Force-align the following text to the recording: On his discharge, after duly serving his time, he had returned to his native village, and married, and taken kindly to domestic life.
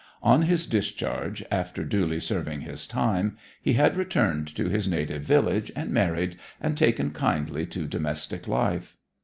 On 0.23 0.41
his 0.41 0.65
discharge, 0.65 1.45
after 1.51 1.83
duly 1.83 2.19
serving 2.19 2.61
his 2.61 2.87
time, 2.87 3.37
he 3.61 3.73
had 3.73 3.95
returned 3.95 4.47
to 4.55 4.67
his 4.67 4.87
native 4.87 5.21
village, 5.21 5.71
and 5.75 5.91
married, 5.91 6.37
and 6.59 6.75
taken 6.75 7.11
kindly 7.11 7.67
to 7.67 7.85
domestic 7.85 8.47
life. 8.47 8.97